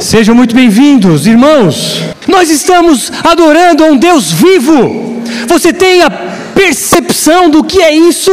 [0.00, 2.04] Sejam muito bem-vindos, irmãos.
[2.28, 5.22] Nós estamos adorando a um Deus vivo.
[5.48, 6.10] Você tem a
[6.54, 8.30] percepção do que é isso?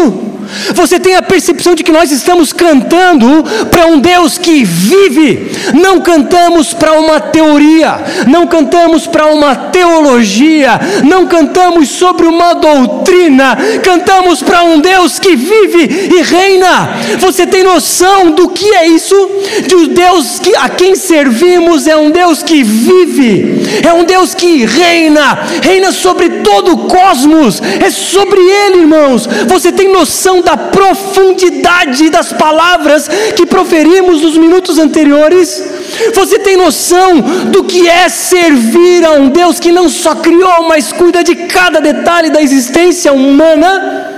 [0.73, 6.01] Você tem a percepção de que nós estamos cantando para um Deus que vive, não
[6.01, 7.97] cantamos para uma teoria,
[8.27, 15.35] não cantamos para uma teologia, não cantamos sobre uma doutrina, cantamos para um Deus que
[15.35, 16.89] vive e reina.
[17.19, 19.15] Você tem noção do que é isso?
[19.67, 24.33] De um Deus que, a quem servimos é um Deus que vive, é um Deus
[24.33, 29.27] que reina, reina sobre todo o cosmos, é sobre Ele, irmãos.
[29.47, 35.61] Você tem noção da profundidade das palavras que proferimos nos minutos anteriores?
[36.13, 37.19] Você tem noção
[37.51, 41.81] do que é servir a um Deus que não só criou, mas cuida de cada
[41.81, 44.11] detalhe da existência humana?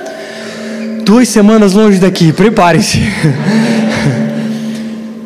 [1.04, 3.00] Duas semanas longe daqui, prepare-se.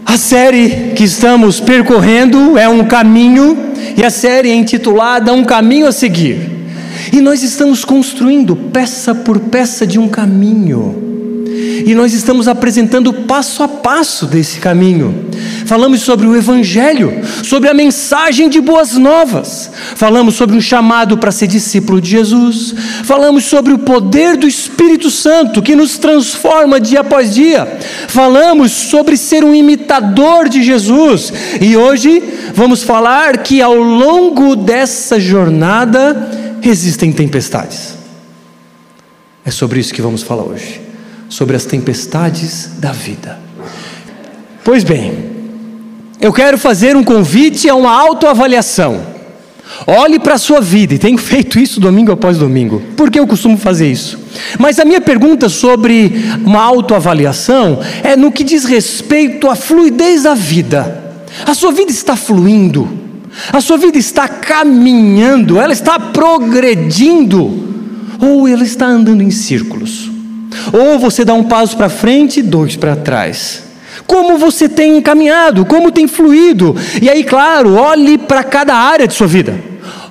[0.05, 3.57] A série que estamos percorrendo é um caminho,
[3.95, 6.52] e a série é intitulada Um Caminho a Seguir.
[7.11, 11.11] E nós estamos construindo peça por peça de um caminho.
[11.85, 15.25] E nós estamos apresentando passo a passo desse caminho.
[15.66, 19.71] Falamos sobre o Evangelho, sobre a mensagem de boas novas.
[19.95, 22.73] Falamos sobre um chamado para ser discípulo de Jesus.
[23.03, 27.80] Falamos sobre o poder do Espírito Santo que nos transforma dia após dia.
[28.08, 31.33] Falamos sobre ser um imitador de Jesus.
[31.59, 32.21] E hoje
[32.53, 37.95] vamos falar que ao longo dessa jornada existem tempestades.
[39.44, 40.81] É sobre isso que vamos falar hoje,
[41.28, 43.40] sobre as tempestades da vida.
[44.64, 45.32] Pois bem,
[46.20, 49.02] eu quero fazer um convite a uma autoavaliação.
[49.88, 53.58] Olhe para a sua vida, e tenho feito isso domingo após domingo, porque eu costumo
[53.58, 54.20] fazer isso.
[54.59, 56.14] Mas a minha pergunta sobre
[56.45, 61.02] uma autoavaliação é no que diz respeito à fluidez da vida.
[61.45, 63.00] A sua vida está fluindo?
[63.51, 67.69] A sua vida está caminhando, ela está progredindo,
[68.19, 70.09] ou ela está andando em círculos.
[70.73, 73.64] Ou você dá um passo para frente e dois para trás.
[74.05, 76.75] Como você tem caminhado, como tem fluído.
[77.02, 79.58] E aí, claro, olhe para cada área de sua vida.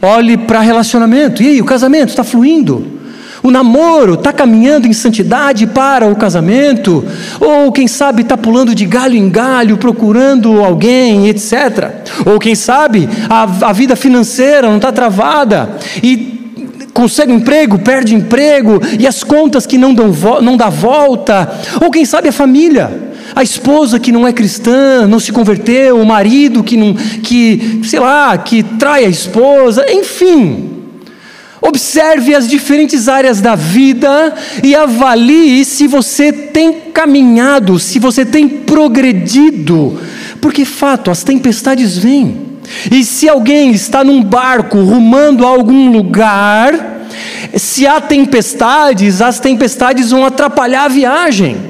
[0.01, 1.43] Olhe para relacionamento.
[1.43, 3.00] E aí, o casamento está fluindo?
[3.43, 7.05] O namoro está caminhando em santidade para o casamento,
[7.41, 11.91] ou quem sabe está pulando de galho em galho, procurando alguém, etc.
[12.27, 16.39] Ou quem sabe a, a vida financeira não está travada e
[16.93, 20.13] consegue emprego, perde emprego, e as contas que não dão
[20.43, 25.19] não dá volta, ou quem sabe a família, a esposa que não é cristã, não
[25.19, 30.70] se converteu, o marido que não, que sei lá, que trai a esposa, enfim.
[31.63, 38.49] Observe as diferentes áreas da vida e avalie se você tem caminhado, se você tem
[38.49, 40.01] progredido,
[40.41, 42.51] porque fato, as tempestades vêm.
[42.91, 47.01] E se alguém está num barco rumando a algum lugar,
[47.55, 51.70] se há tempestades, as tempestades vão atrapalhar a viagem.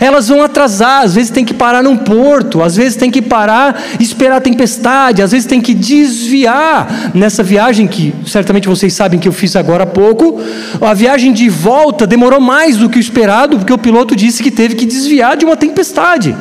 [0.00, 3.82] Elas vão atrasar, às vezes tem que parar num porto, às vezes tem que parar,
[3.98, 9.28] esperar a tempestade, às vezes tem que desviar nessa viagem que certamente vocês sabem que
[9.28, 10.40] eu fiz agora há pouco.
[10.80, 14.50] A viagem de volta demorou mais do que o esperado, porque o piloto disse que
[14.50, 16.36] teve que desviar de uma tempestade.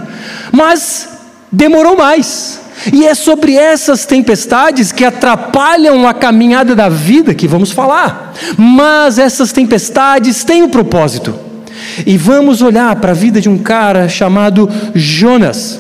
[0.52, 1.10] Mas
[1.52, 2.62] demorou mais.
[2.94, 8.34] E é sobre essas tempestades que atrapalham a caminhada da vida que vamos falar.
[8.56, 11.47] Mas essas tempestades têm um propósito.
[12.06, 15.80] E vamos olhar para a vida de um cara chamado Jonas.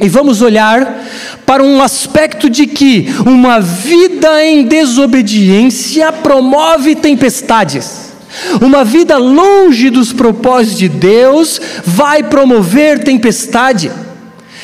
[0.00, 1.00] E vamos olhar
[1.44, 8.12] para um aspecto de que uma vida em desobediência promove tempestades.
[8.60, 13.90] Uma vida longe dos propósitos de Deus vai promover tempestade.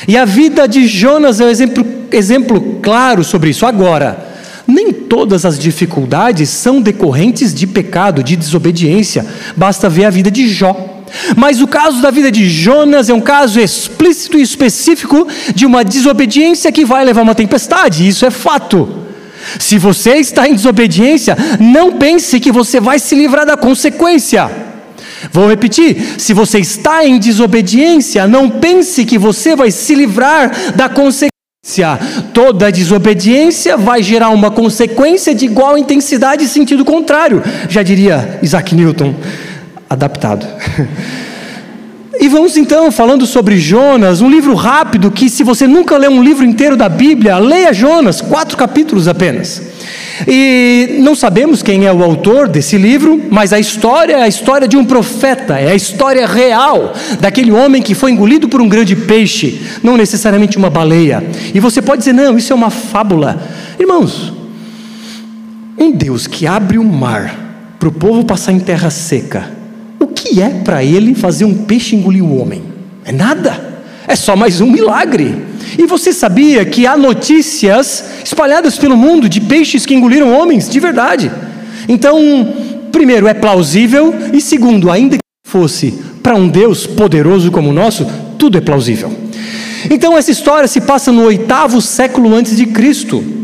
[0.06, 3.66] E a vida de Jonas é um exemplo, exemplo claro sobre isso.
[3.66, 4.27] Agora,
[4.68, 9.24] nem todas as dificuldades são decorrentes de pecado, de desobediência.
[9.56, 11.04] Basta ver a vida de Jó.
[11.34, 15.82] Mas o caso da vida de Jonas é um caso explícito e específico de uma
[15.82, 19.06] desobediência que vai levar uma tempestade, isso é fato.
[19.58, 24.50] Se você está em desobediência, não pense que você vai se livrar da consequência.
[25.32, 30.88] Vou repetir: se você está em desobediência, não pense que você vai se livrar da
[30.90, 31.37] consequência.
[32.32, 38.74] Toda desobediência vai gerar uma consequência de igual intensidade e sentido contrário, já diria Isaac
[38.74, 39.14] Newton,
[39.88, 40.46] adaptado.
[42.20, 46.20] E vamos então falando sobre Jonas, um livro rápido que, se você nunca leu um
[46.20, 49.62] livro inteiro da Bíblia, leia Jonas, quatro capítulos apenas.
[50.26, 54.66] E não sabemos quem é o autor desse livro, mas a história é a história
[54.66, 58.96] de um profeta, é a história real daquele homem que foi engolido por um grande
[58.96, 61.22] peixe, não necessariamente uma baleia.
[61.54, 63.40] E você pode dizer, não, isso é uma fábula.
[63.78, 64.32] Irmãos,
[65.78, 69.52] um Deus que abre o mar para o povo passar em terra seca,
[70.00, 72.62] o que é para ele fazer um peixe engolir o homem?
[73.04, 75.47] É nada, é só mais um milagre.
[75.76, 80.78] E você sabia que há notícias espalhadas pelo mundo de peixes que engoliram homens, de
[80.78, 81.30] verdade?
[81.88, 82.18] Então,
[82.92, 88.06] primeiro, é plausível, e segundo, ainda que fosse para um Deus poderoso como o nosso,
[88.38, 89.12] tudo é plausível.
[89.90, 93.37] Então, essa história se passa no oitavo século antes de Cristo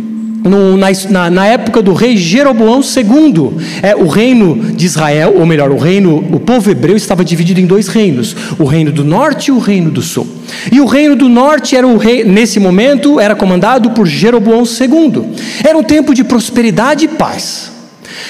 [0.45, 3.53] no, na, na, época do rei Jeroboão II,
[3.83, 7.67] é, o reino de Israel, ou melhor, o reino, o povo hebreu estava dividido em
[7.67, 10.27] dois reinos, o reino do norte e o reino do sul.
[10.71, 15.33] E o reino do norte era o rei, nesse momento, era comandado por Jeroboão II.
[15.65, 17.73] Era um tempo de prosperidade e paz.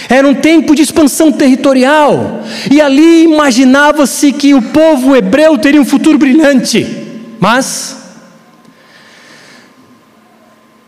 [0.09, 2.43] Era um tempo de expansão territorial.
[2.71, 6.87] E ali imaginava-se que o povo hebreu teria um futuro brilhante.
[7.41, 8.04] Mas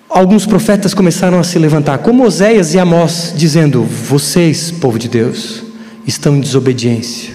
[0.09, 5.63] alguns profetas começaram a se levantar, como Oséias e Amós, dizendo: Vocês, povo de Deus,
[6.07, 7.35] estão em desobediência.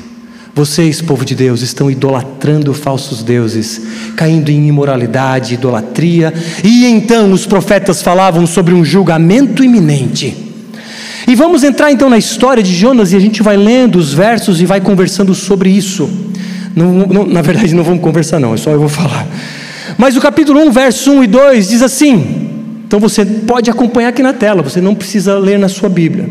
[0.53, 3.81] Vocês, povo de Deus, estão idolatrando falsos deuses,
[4.17, 6.33] caindo em imoralidade, idolatria.
[6.61, 10.35] E então os profetas falavam sobre um julgamento iminente.
[11.25, 14.59] E vamos entrar então na história de Jonas e a gente vai lendo os versos
[14.59, 16.09] e vai conversando sobre isso.
[16.75, 19.25] Não, não, na verdade, não vamos conversar, não, é só eu vou falar.
[19.97, 22.40] Mas o capítulo 1, verso 1 e 2 diz assim:
[22.91, 26.29] então você pode acompanhar aqui na tela, você não precisa ler na sua Bíblia.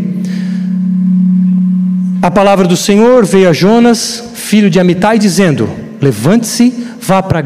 [2.21, 5.71] A palavra do Senhor veio a Jonas, filho de Amitai, dizendo:
[6.03, 6.71] Levante-se,
[7.01, 7.43] vá para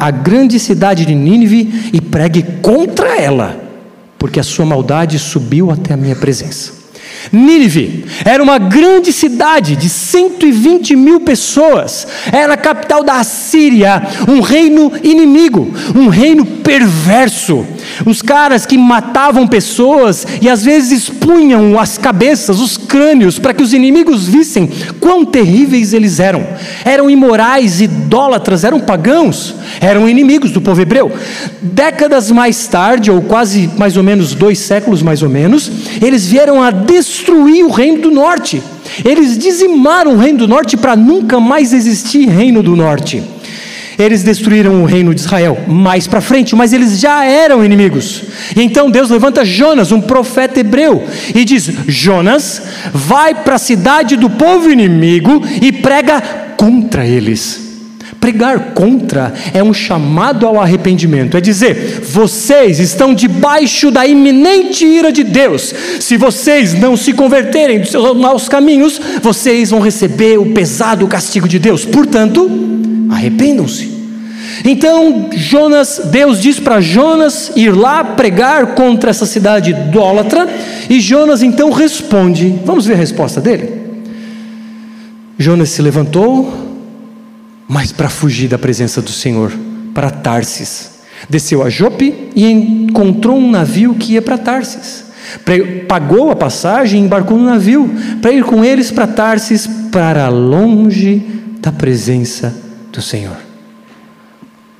[0.00, 3.56] a grande cidade de Nínive e pregue contra ela,
[4.18, 6.72] porque a sua maldade subiu até a minha presença.
[7.32, 14.40] Nínive era uma grande cidade de 120 mil pessoas, era a capital da Assíria, um
[14.40, 17.64] reino inimigo, um reino perverso.
[18.04, 23.62] Os caras que matavam pessoas e às vezes expunham as cabeças, os crânios, para que
[23.62, 24.70] os inimigos vissem
[25.00, 26.46] quão terríveis eles eram.
[26.84, 31.10] Eram imorais, idólatras, eram pagãos, eram inimigos do povo hebreu.
[31.62, 35.70] Décadas mais tarde, ou quase mais ou menos dois séculos mais ou menos,
[36.02, 38.62] eles vieram a destruir o reino do norte.
[39.04, 43.22] Eles dizimaram o reino do norte para nunca mais existir reino do norte.
[43.98, 48.22] Eles destruíram o reino de Israel mais para frente, mas eles já eram inimigos.
[48.54, 51.02] E então Deus levanta Jonas, um profeta hebreu,
[51.34, 52.62] e diz: Jonas,
[52.92, 56.20] vai para a cidade do povo inimigo e prega
[56.56, 57.66] contra eles.
[58.20, 65.12] Pregar contra é um chamado ao arrependimento, é dizer, vocês estão debaixo da iminente ira
[65.12, 65.72] de Deus.
[66.00, 71.46] Se vocês não se converterem dos seus maus caminhos, vocês vão receber o pesado castigo
[71.46, 71.84] de Deus.
[71.84, 72.75] Portanto,
[73.10, 73.96] arrependam-se.
[74.64, 80.48] Então, Jonas, Deus diz para Jonas ir lá pregar contra essa cidade idólatra,
[80.88, 82.58] e Jonas então responde.
[82.64, 83.86] Vamos ver a resposta dele?
[85.38, 86.52] Jonas se levantou,
[87.68, 89.52] mas para fugir da presença do Senhor,
[89.92, 90.96] para Tarsis.
[91.28, 95.04] Desceu a Jope e encontrou um navio que ia para Tarsis.
[95.88, 97.90] Pagou a passagem e embarcou no navio
[98.22, 101.22] para ir com eles para Tarsis, para longe
[101.60, 102.65] da presença
[102.96, 103.36] do Senhor.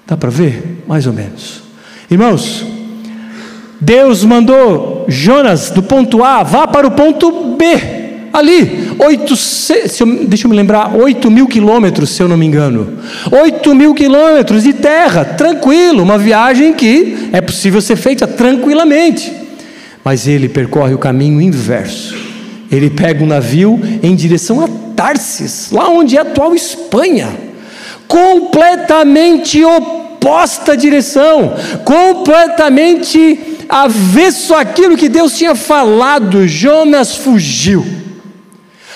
[0.06, 0.82] Dá para ver?
[0.86, 1.62] Mais ou menos.
[2.10, 2.64] Irmãos,
[3.80, 7.96] Deus mandou Jonas do ponto A, vá para o ponto B.
[8.32, 12.98] Ali, oito, eu, deixa eu me lembrar, 8 mil quilômetros, se eu não me engano.
[13.30, 19.32] 8 mil quilômetros de terra, tranquilo, uma viagem que é possível ser feita tranquilamente.
[20.04, 22.14] Mas ele percorre o caminho inverso.
[22.70, 27.45] Ele pega um navio em direção a Tarsis, lá onde é a atual Espanha.
[28.08, 36.46] Completamente oposta direção, completamente avesso àquilo que Deus tinha falado.
[36.46, 37.84] Jonas fugiu.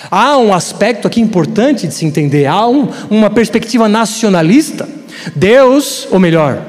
[0.09, 4.87] Há um aspecto aqui importante de se entender, há um, uma perspectiva nacionalista.
[5.35, 6.61] Deus, ou melhor,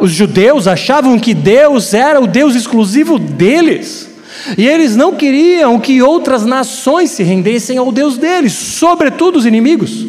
[0.00, 4.08] os judeus achavam que Deus era o Deus exclusivo deles.
[4.56, 10.06] E eles não queriam que outras nações se rendessem ao Deus deles, sobretudo os inimigos.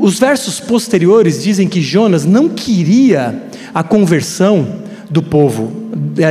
[0.00, 3.42] Os versos posteriores dizem que Jonas não queria
[3.74, 4.80] a conversão
[5.10, 5.70] do povo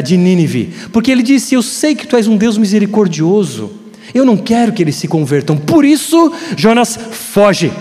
[0.04, 3.70] de Nínive, porque ele disse: Eu sei que tu és um Deus misericordioso,
[4.12, 5.56] eu não quero que eles se convertam.
[5.56, 7.72] Por isso, Jonas foge.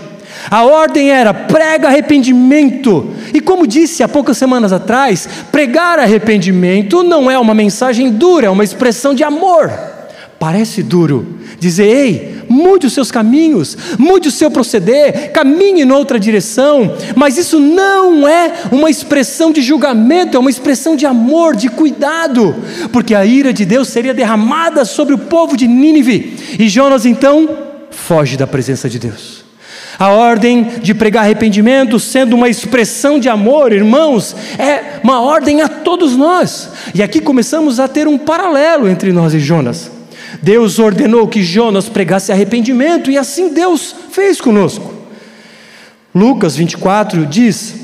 [0.51, 3.09] A ordem era prega arrependimento.
[3.33, 8.49] E como disse há poucas semanas atrás, pregar arrependimento não é uma mensagem dura, é
[8.49, 9.71] uma expressão de amor.
[10.37, 16.19] Parece duro dizer: ei, mude os seus caminhos, mude o seu proceder, caminhe em outra
[16.19, 21.69] direção, mas isso não é uma expressão de julgamento, é uma expressão de amor, de
[21.69, 22.55] cuidado,
[22.91, 27.49] porque a ira de Deus seria derramada sobre o povo de Nínive, e Jonas então
[27.89, 29.39] foge da presença de Deus.
[29.97, 35.67] A ordem de pregar arrependimento, sendo uma expressão de amor, irmãos, é uma ordem a
[35.67, 36.69] todos nós.
[36.95, 39.98] E aqui começamos a ter um paralelo entre nós e Jonas.
[40.41, 44.93] Deus ordenou que Jonas pregasse arrependimento e assim Deus fez conosco.
[46.13, 47.75] Lucas 24 diz: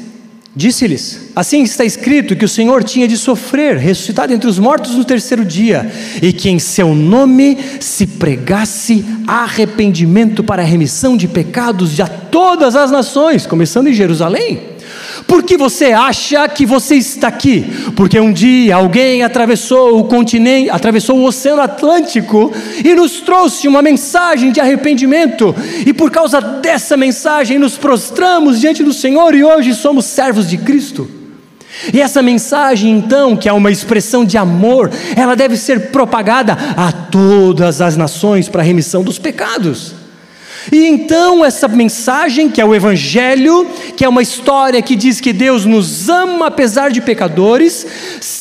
[0.56, 5.04] Disse-lhes: Assim está escrito que o Senhor tinha de sofrer, ressuscitado entre os mortos no
[5.04, 11.92] terceiro dia, e que em seu nome se pregasse arrependimento para a remissão de pecados
[11.92, 14.75] de todas as nações, começando em Jerusalém.
[15.28, 17.66] Por que você acha que você está aqui?
[17.96, 22.52] Porque um dia alguém atravessou o continente, atravessou o Oceano Atlântico
[22.84, 25.56] e nos trouxe uma mensagem de arrependimento,
[25.86, 30.58] e por causa dessa mensagem nos prostramos diante do Senhor e hoje somos servos de
[30.58, 31.10] Cristo.
[31.94, 36.92] E essa mensagem, então, que é uma expressão de amor, ela deve ser propagada a
[36.92, 40.05] todas as nações para a remissão dos pecados.
[40.72, 45.32] E então, essa mensagem, que é o Evangelho, que é uma história que diz que
[45.32, 47.86] Deus nos ama apesar de pecadores,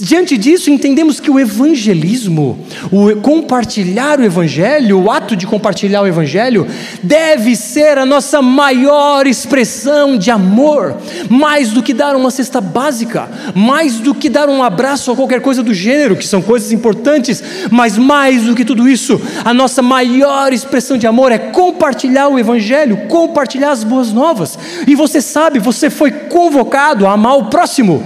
[0.01, 2.59] diante disso entendemos que o evangelismo,
[2.91, 6.67] o compartilhar o Evangelho, o ato de compartilhar o Evangelho,
[7.03, 10.97] deve ser a nossa maior expressão de amor,
[11.29, 15.41] mais do que dar uma cesta básica, mais do que dar um abraço ou qualquer
[15.41, 19.83] coisa do gênero, que são coisas importantes, mas mais do que tudo isso, a nossa
[19.83, 24.59] maior expressão de amor é compartilhar compartilhar o Evangelho, compartilhar as boas novas.
[24.87, 28.03] E você sabe, você foi convocado a amar o próximo.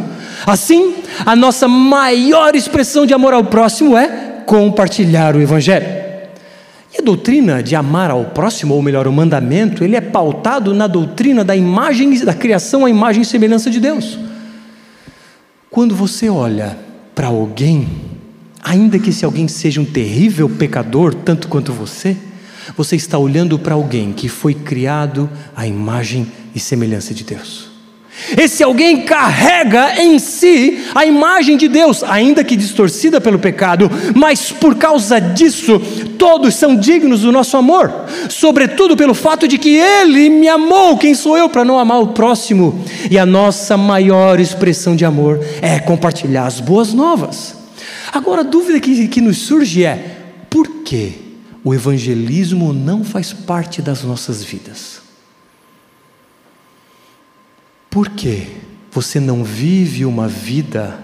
[0.47, 0.95] Assim,
[1.27, 5.87] a nossa maior expressão de amor ao próximo é compartilhar o Evangelho.
[6.95, 10.87] E a doutrina de amar ao próximo, ou melhor, o mandamento, ele é pautado na
[10.87, 14.19] doutrina da imagem, da criação à imagem e semelhança de Deus.
[15.71, 16.79] Quando você olha
[17.15, 17.87] para alguém,
[18.63, 22.17] ainda que esse alguém seja um terrível pecador, tanto quanto você,
[22.77, 27.69] você está olhando para alguém que foi criado à imagem e semelhança de Deus.
[28.37, 34.51] Esse alguém carrega em si a imagem de Deus, ainda que distorcida pelo pecado, mas
[34.51, 35.81] por causa disso,
[36.19, 37.93] todos são dignos do nosso amor,
[38.29, 42.09] sobretudo pelo fato de que Ele me amou, quem sou eu para não amar o
[42.09, 42.85] próximo?
[43.11, 47.57] E a nossa maior expressão de amor é compartilhar as boas novas.
[48.13, 50.17] Agora, a dúvida que, que nos surge é:
[50.51, 51.28] por quê?
[51.69, 55.03] O evangelismo não faz parte das nossas vidas.
[57.91, 58.47] Por que
[58.91, 60.99] você não vive uma vida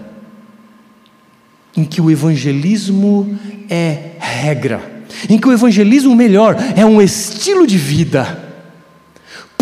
[1.77, 7.77] em que o evangelismo é regra, em que o evangelismo melhor é um estilo de
[7.77, 8.44] vida?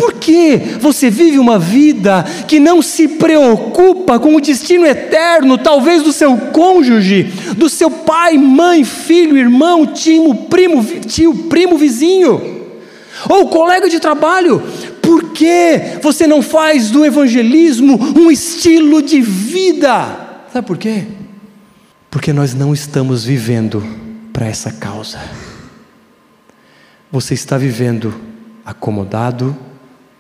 [0.02, 6.02] Por que você vive uma vida que não se preocupa com o destino eterno, talvez
[6.02, 12.64] do seu cônjuge, do seu pai, mãe, filho, irmão, tio, primo, tio, primo, vizinho,
[13.28, 14.61] ou colega de trabalho?
[15.00, 20.40] Por que você não faz do evangelismo um estilo de vida?
[20.52, 21.04] Sabe por quê?
[22.11, 23.80] Porque nós não estamos vivendo
[24.32, 25.21] para essa causa.
[27.12, 28.12] Você está vivendo
[28.64, 29.56] acomodado,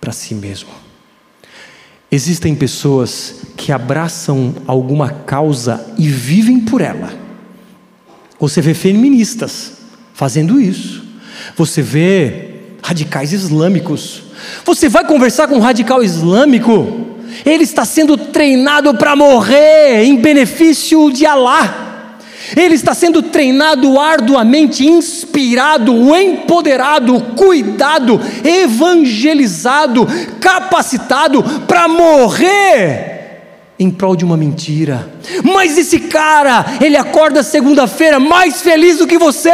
[0.02, 0.68] para si mesmo.
[2.10, 7.14] Existem pessoas que abraçam alguma causa e vivem por ela.
[8.40, 9.74] Você vê feministas
[10.12, 11.04] fazendo isso.
[11.56, 14.24] Você vê radicais islâmicos.
[14.64, 17.06] Você vai conversar com um radical islâmico,
[17.46, 21.91] ele está sendo treinado para morrer em benefício de Alá.
[22.56, 30.06] Ele está sendo treinado arduamente, inspirado, empoderado, cuidado, evangelizado,
[30.40, 33.12] capacitado para morrer
[33.78, 35.08] em prol de uma mentira.
[35.42, 39.50] Mas esse cara, ele acorda segunda-feira mais feliz do que você.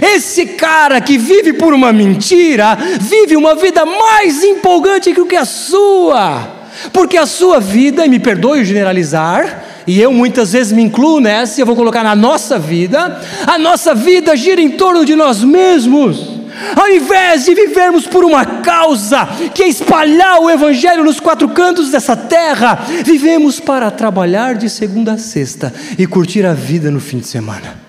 [0.00, 5.36] Esse cara que vive por uma mentira, vive uma vida mais empolgante que o que
[5.36, 6.48] a sua,
[6.92, 11.60] porque a sua vida, e me perdoe generalizar, e eu muitas vezes me incluo nessa,
[11.60, 15.42] e eu vou colocar na nossa vida, a nossa vida gira em torno de nós
[15.42, 16.36] mesmos.
[16.74, 21.90] Ao invés de vivermos por uma causa, que é espalhar o Evangelho nos quatro cantos
[21.90, 27.18] dessa terra, vivemos para trabalhar de segunda a sexta e curtir a vida no fim
[27.18, 27.85] de semana.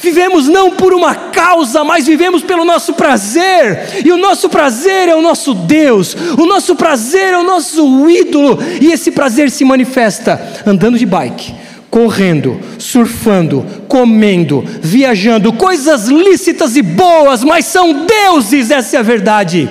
[0.00, 5.14] Vivemos não por uma causa, mas vivemos pelo nosso prazer, e o nosso prazer é
[5.14, 10.62] o nosso Deus, o nosso prazer é o nosso ídolo, e esse prazer se manifesta
[10.66, 11.54] andando de bike,
[11.90, 19.68] correndo, surfando, comendo, viajando, coisas lícitas e boas, mas são deuses, essa é a verdade.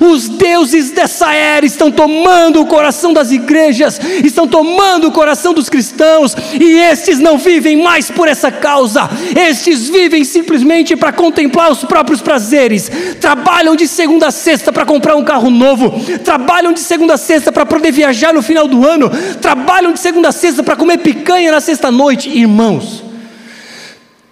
[0.00, 5.68] Os deuses dessa era estão tomando o coração das igrejas, estão tomando o coração dos
[5.68, 11.84] cristãos, e estes não vivem mais por essa causa, estes vivem simplesmente para contemplar os
[11.84, 15.92] próprios prazeres, trabalham de segunda a sexta para comprar um carro novo,
[16.24, 19.10] trabalham de segunda a sexta para poder viajar no final do ano,
[19.40, 23.08] trabalham de segunda a sexta para comer picanha na sexta-noite, irmãos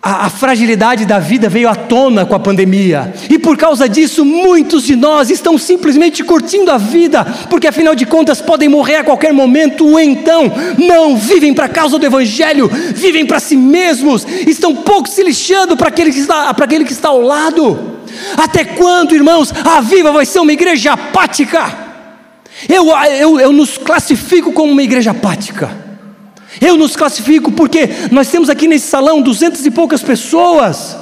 [0.08, 4.84] a, fragilidade da vida veio à tona com a pandemia, e por causa disso, muitos
[4.84, 9.32] de nós estão simplesmente curtindo a vida, porque afinal de contas podem morrer a qualquer
[9.32, 14.76] momento, ou então não vivem para a causa do Evangelho, vivem para si mesmos, estão
[14.76, 17.96] pouco se lixando para aquele, que está, aquele que está ao lado.
[18.36, 21.86] Até quando, irmãos, a Viva vai ser uma igreja apática?
[22.68, 25.85] Eu, eu, eu nos classifico como uma igreja apática.
[26.60, 30.96] Eu nos classifico porque nós temos aqui nesse salão duzentas e poucas pessoas.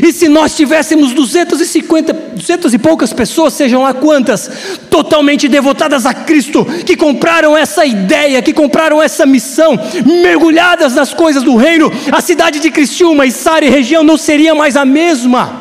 [0.00, 6.14] E se nós tivéssemos 250, duzentas e poucas pessoas, sejam lá quantas, totalmente devotadas a
[6.14, 9.78] Cristo, que compraram essa ideia, que compraram essa missão,
[10.22, 14.54] mergulhadas nas coisas do reino, a cidade de Criciúma e Sara e região não seria
[14.54, 15.60] mais a mesma.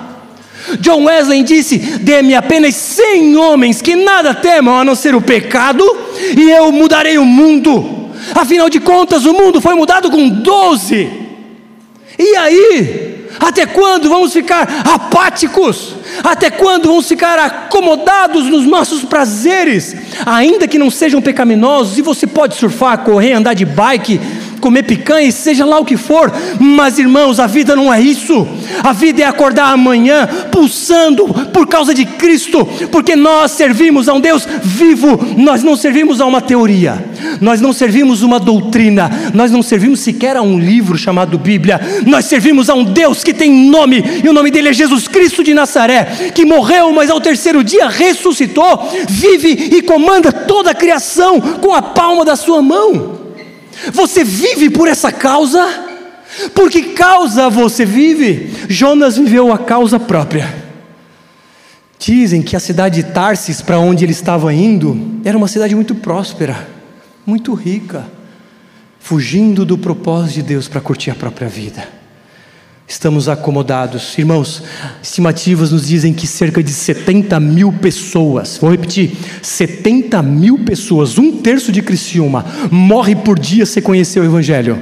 [0.79, 5.83] John Wesley disse: Dê-me apenas cem homens que nada temam a não ser o pecado,
[6.37, 8.00] e eu mudarei o mundo.
[8.35, 11.09] Afinal de contas, o mundo foi mudado com 12.
[12.17, 13.11] E aí?
[13.39, 15.95] Até quando vamos ficar apáticos?
[16.23, 19.95] Até quando vamos ficar acomodados nos nossos prazeres?
[20.25, 24.19] Ainda que não sejam pecaminosos, e você pode surfar, correr, andar de bike,
[24.61, 28.47] comer picanha, seja lá o que for, mas irmãos, a vida não é isso.
[28.83, 34.21] A vida é acordar amanhã pulsando por causa de Cristo, porque nós servimos a um
[34.21, 37.03] Deus vivo, nós não servimos a uma teoria,
[37.41, 42.25] nós não servimos uma doutrina, nós não servimos sequer a um livro chamado Bíblia, nós
[42.25, 45.53] servimos a um Deus que tem nome, e o nome dele é Jesus Cristo de
[45.53, 51.73] Nazaré, que morreu, mas ao terceiro dia ressuscitou, vive e comanda toda a criação com
[51.73, 53.20] a palma da sua mão.
[53.93, 55.87] Você vive por essa causa?
[56.53, 58.51] Por que causa você vive?
[58.69, 60.53] Jonas viveu a causa própria.
[61.99, 65.93] Dizem que a cidade de Tarsis, para onde ele estava indo, era uma cidade muito
[65.93, 66.67] próspera,
[67.25, 68.07] muito rica,
[68.99, 72.00] fugindo do propósito de Deus para curtir a própria vida
[72.91, 74.17] estamos acomodados.
[74.17, 74.61] Irmãos,
[75.01, 81.37] estimativas nos dizem que cerca de 70 mil pessoas, vou repetir, 70 mil pessoas, um
[81.37, 84.77] terço de Criciúma, morre por dia sem conhecer o Evangelho.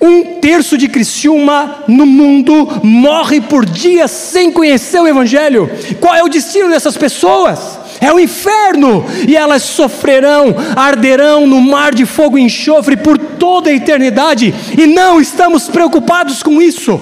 [0.00, 5.70] Um terço de Criciúma no mundo morre por dia sem conhecer o Evangelho.
[6.00, 7.78] Qual é o destino dessas pessoas?
[8.00, 13.70] É o inferno, e elas sofrerão, arderão no mar de fogo e enxofre por toda
[13.70, 17.00] a eternidade, e não estamos preocupados com isso,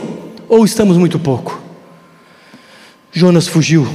[0.49, 1.61] ou estamos muito pouco.
[3.13, 3.89] Jonas fugiu,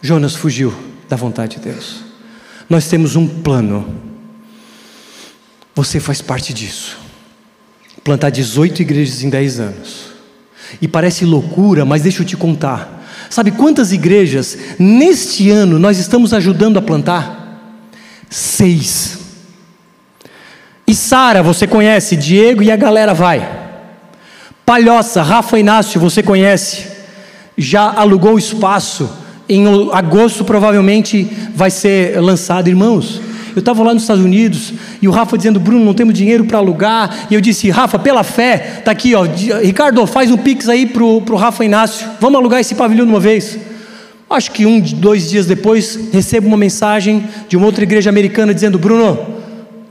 [0.00, 0.72] Jonas fugiu
[1.08, 2.04] da vontade de Deus.
[2.68, 3.94] Nós temos um plano,
[5.74, 6.98] você faz parte disso.
[8.02, 10.06] Plantar 18 igrejas em 10 anos.
[10.80, 13.05] E parece loucura, mas deixa eu te contar.
[13.28, 17.82] Sabe quantas igrejas neste ano nós estamos ajudando a plantar?
[18.30, 19.18] Seis.
[20.86, 23.48] E Sara, você conhece, Diego e a galera vai.
[24.64, 26.88] Palhoça, Rafa Inácio, você conhece,
[27.56, 29.08] já alugou espaço.
[29.48, 33.20] Em agosto provavelmente vai ser lançado, irmãos.
[33.56, 36.58] Eu estava lá nos Estados Unidos e o Rafa dizendo: Bruno, não temos dinheiro para
[36.58, 37.26] alugar.
[37.30, 39.22] E eu disse: Rafa, pela fé, está aqui, ó.
[39.62, 42.06] Ricardo, faz um pix aí para o Rafa Inácio.
[42.20, 43.58] Vamos alugar esse pavilhão de uma vez.
[44.28, 48.78] Acho que um, dois dias depois, recebo uma mensagem de uma outra igreja americana dizendo:
[48.78, 49.18] Bruno,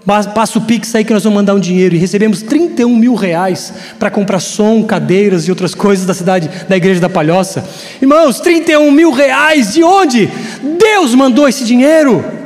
[0.05, 1.95] passa o Pix aí que nós vamos mandar um dinheiro.
[1.95, 6.77] E recebemos 31 mil reais para comprar som, cadeiras e outras coisas da cidade, da
[6.77, 7.67] igreja da Palhoça.
[7.99, 10.29] Irmãos, 31 mil reais, de onde?
[10.77, 12.44] Deus mandou esse dinheiro.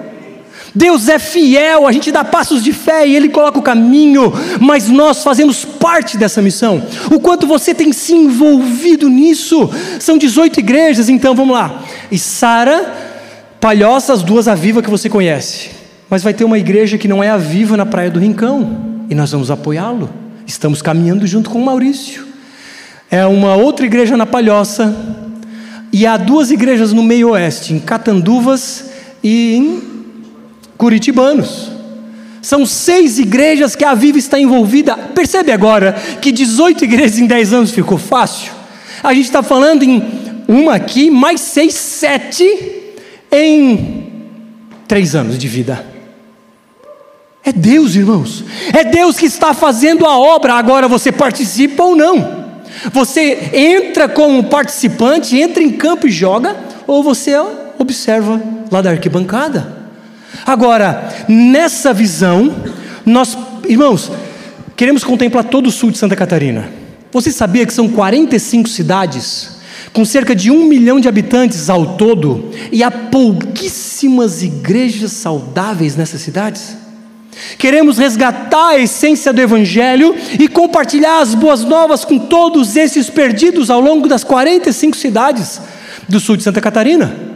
[0.74, 4.88] Deus é fiel, a gente dá passos de fé e Ele coloca o caminho, mas
[4.88, 6.84] nós fazemos parte dessa missão.
[7.12, 9.70] O quanto você tem se envolvido nisso?
[10.00, 11.84] São 18 igrejas, então vamos lá.
[12.12, 12.94] E Sara,
[13.60, 15.72] Palhoça, as duas Aviva que você conhece.
[16.10, 19.32] Mas vai ter uma igreja que não é Aviva na Praia do Rincão, e nós
[19.32, 20.10] vamos apoiá-lo.
[20.46, 22.28] Estamos caminhando junto com o Maurício.
[23.10, 24.96] É uma outra igreja na Palhoça,
[25.92, 28.86] e há duas igrejas no meio oeste, em Catanduvas
[29.24, 29.89] e em
[30.80, 31.70] curitibanos.
[32.42, 34.96] São seis igrejas que a Viva está envolvida.
[34.96, 38.54] Percebe agora que 18 igrejas em 10 anos ficou fácil?
[39.04, 40.02] A gente está falando em
[40.48, 42.46] uma aqui, mais seis, sete
[43.30, 44.24] em
[44.88, 45.86] três anos de vida.
[47.44, 48.46] É Deus, irmãos.
[48.74, 50.54] É Deus que está fazendo a obra.
[50.54, 52.40] Agora você participa ou não.
[52.94, 56.56] Você entra como participante, entra em campo e joga,
[56.88, 57.34] ou você
[57.78, 59.79] observa lá da arquibancada.
[60.46, 62.56] Agora, nessa visão,
[63.06, 63.38] nós,
[63.68, 64.12] irmãos,
[64.76, 66.70] queremos contemplar todo o sul de Santa Catarina.
[67.12, 69.58] Você sabia que são 45 cidades,
[69.92, 76.22] com cerca de um milhão de habitantes ao todo, e há pouquíssimas igrejas saudáveis nessas
[76.22, 76.78] cidades?
[77.58, 83.70] Queremos resgatar a essência do Evangelho e compartilhar as boas novas com todos esses perdidos
[83.70, 85.62] ao longo das 45 cidades
[86.08, 87.29] do sul de Santa Catarina.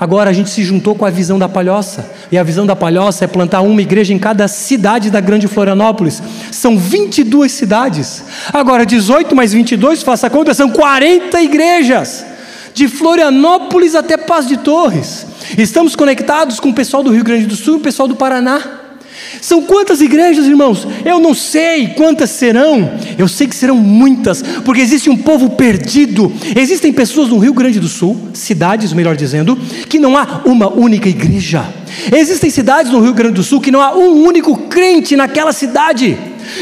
[0.00, 3.24] Agora a gente se juntou com a visão da palhoça, e a visão da palhoça
[3.24, 6.22] é plantar uma igreja em cada cidade da grande Florianópolis.
[6.52, 8.22] São 22 cidades.
[8.52, 12.24] Agora 18 mais 22, faça a conta, são 40 igrejas.
[12.72, 15.26] De Florianópolis até Paz de Torres.
[15.56, 18.77] Estamos conectados com o pessoal do Rio Grande do Sul e o pessoal do Paraná.
[19.40, 20.86] São quantas igrejas, irmãos?
[21.04, 26.32] Eu não sei quantas serão, eu sei que serão muitas, porque existe um povo perdido.
[26.56, 29.56] Existem pessoas no Rio Grande do Sul, cidades, melhor dizendo,
[29.88, 31.64] que não há uma única igreja.
[32.12, 36.16] Existem cidades no Rio Grande do Sul que não há um único crente naquela cidade.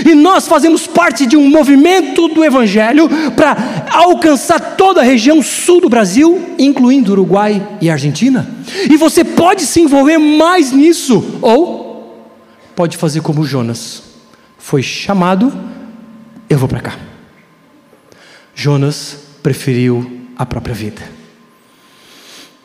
[0.05, 5.81] E nós fazemos parte de um movimento do Evangelho para alcançar toda a região sul
[5.81, 8.48] do Brasil, incluindo Uruguai e Argentina.
[8.90, 11.86] E você pode se envolver mais nisso, ou
[12.76, 14.02] pode fazer como Jonas.
[14.58, 15.52] Foi chamado,
[16.48, 16.98] eu vou para cá.
[18.54, 21.02] Jonas preferiu a própria vida.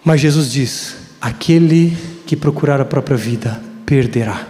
[0.04, 4.45] Mas Jesus diz: aquele que procurar a própria vida perderá,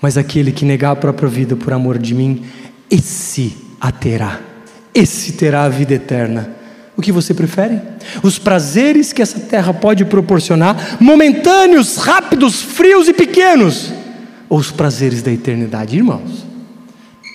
[0.00, 2.44] mas aquele que negar a própria vida por amor de mim,
[2.90, 4.40] esse a terá,
[4.94, 6.56] esse terá a vida eterna.
[6.96, 7.78] O que você prefere?
[8.22, 13.92] Os prazeres que essa terra pode proporcionar, momentâneos, rápidos, frios e pequenos
[14.48, 16.44] ou os prazeres da eternidade, irmãos?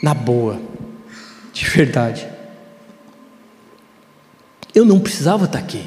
[0.02, 0.60] Na boa,
[1.54, 2.28] de verdade.
[4.74, 5.86] Eu não precisava estar aqui.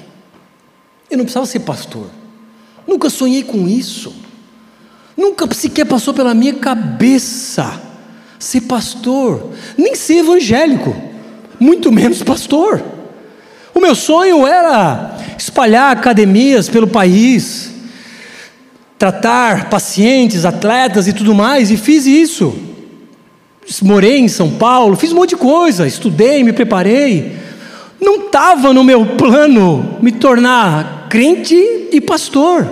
[1.10, 2.08] Eu não precisava ser pastor.
[2.86, 4.14] Nunca sonhei com isso.
[5.16, 7.80] Nunca sequer passou pela minha cabeça
[8.38, 10.94] ser pastor, nem ser evangélico,
[11.58, 12.82] muito menos pastor.
[13.74, 17.72] O meu sonho era espalhar academias pelo país,
[19.04, 22.54] tratar pacientes, atletas e tudo mais, e fiz isso.
[23.82, 27.36] Morei em São Paulo, fiz um monte de coisa, estudei, me preparei.
[28.00, 31.54] Não estava no meu plano me tornar crente
[31.92, 32.66] e pastor.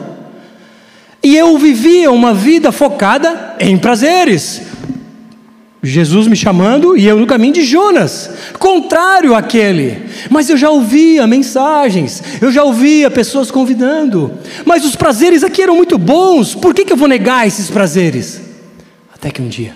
[1.22, 4.62] E eu vivia uma vida focada em prazeres.
[5.82, 10.02] Jesus me chamando e eu no caminho de Jonas, contrário àquele.
[10.30, 14.32] Mas eu já ouvia mensagens, eu já ouvia pessoas convidando.
[14.64, 18.40] Mas os prazeres aqui eram muito bons, por que, que eu vou negar esses prazeres?
[19.12, 19.74] Até que um dia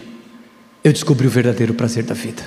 [0.84, 2.42] eu descobri o verdadeiro prazer da vida.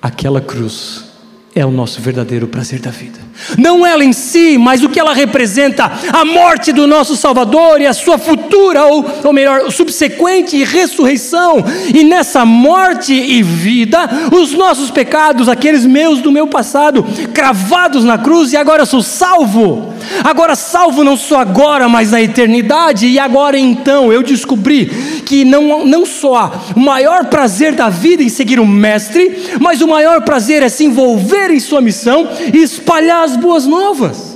[0.00, 1.11] Aquela cruz
[1.54, 3.20] é o nosso verdadeiro prazer da vida.
[3.58, 7.86] Não ela em si, mas o que ela representa, a morte do nosso Salvador e
[7.86, 11.62] a sua futura, ou, ou melhor, subsequente ressurreição.
[11.94, 18.16] E nessa morte e vida, os nossos pecados, aqueles meus do meu passado, cravados na
[18.16, 19.92] cruz, e agora eu sou salvo.
[20.24, 23.06] Agora salvo não só agora, mas na eternidade.
[23.06, 24.86] E agora então eu descobri
[25.24, 29.88] que não, não só o maior prazer da vida em seguir o Mestre, mas o
[29.88, 34.32] maior prazer é se envolver em sua missão e espalhar as boas novas.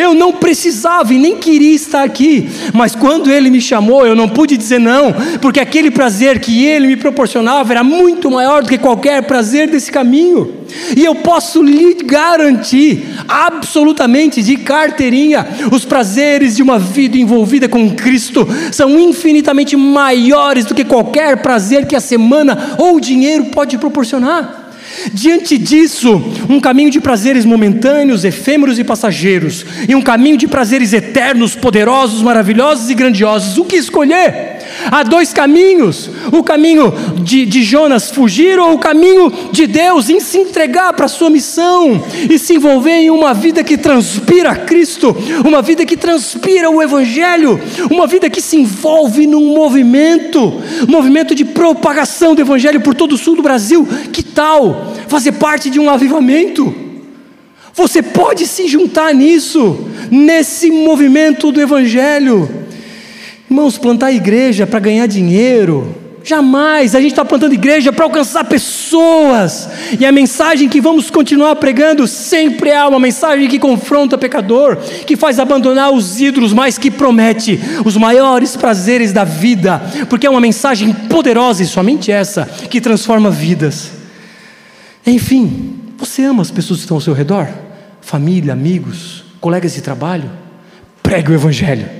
[0.00, 4.30] Eu não precisava e nem queria estar aqui, mas quando ele me chamou, eu não
[4.30, 8.78] pude dizer não, porque aquele prazer que ele me proporcionava era muito maior do que
[8.78, 10.54] qualquer prazer desse caminho.
[10.96, 17.94] E eu posso lhe garantir, absolutamente de carteirinha, os prazeres de uma vida envolvida com
[17.94, 23.76] Cristo são infinitamente maiores do que qualquer prazer que a semana ou o dinheiro pode
[23.76, 24.59] proporcionar.
[25.12, 30.92] Diante disso, um caminho de prazeres momentâneos, efêmeros e passageiros, e um caminho de prazeres
[30.92, 33.58] eternos, poderosos, maravilhosos e grandiosos.
[33.58, 34.59] O que escolher?
[34.90, 40.20] Há dois caminhos: o caminho de, de Jonas fugir, ou o caminho de Deus em
[40.20, 45.16] se entregar para a sua missão e se envolver em uma vida que transpira Cristo,
[45.44, 51.44] uma vida que transpira o Evangelho, uma vida que se envolve num movimento, movimento de
[51.44, 53.86] propagação do Evangelho por todo o sul do Brasil.
[54.12, 56.90] Que tal fazer parte de um avivamento?
[57.74, 62.48] Você pode se juntar nisso, nesse movimento do Evangelho.
[63.50, 69.68] Irmãos, plantar igreja para ganhar dinheiro, Jamais, a gente está plantando igreja para alcançar pessoas,
[69.98, 74.76] e a mensagem que vamos continuar pregando sempre é uma mensagem que confronta o pecador,
[75.06, 80.30] que faz abandonar os ídolos, mas que promete os maiores prazeres da vida, porque é
[80.30, 83.90] uma mensagem poderosa e somente essa que transforma vidas.
[85.06, 87.48] Enfim, você ama as pessoas que estão ao seu redor?
[88.02, 90.30] Família, amigos, colegas de trabalho?
[91.02, 91.99] Pregue o Evangelho.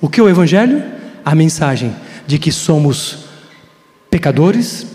[0.00, 0.82] O que é o Evangelho?
[1.24, 1.94] A mensagem
[2.26, 3.24] de que somos
[4.10, 4.86] pecadores,